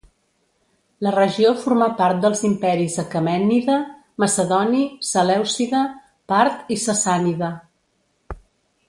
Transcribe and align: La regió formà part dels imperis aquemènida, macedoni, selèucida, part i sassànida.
La 1.07 1.11
regió 1.15 1.49
formà 1.65 1.89
part 1.99 2.23
dels 2.23 2.41
imperis 2.49 2.95
aquemènida, 3.03 3.75
macedoni, 4.23 4.81
selèucida, 5.11 5.83
part 6.35 6.73
i 6.77 6.83
sassànida. 6.85 7.53